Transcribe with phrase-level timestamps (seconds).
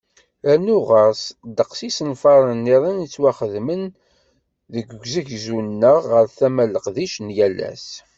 [0.55, 3.83] Rnu ɣer-s, ddeqs n yisenfaren-nniḍen yettwaxdamen
[4.73, 7.87] deg ugezdu-nneɣ ɣar tama n leqdic n yal ass.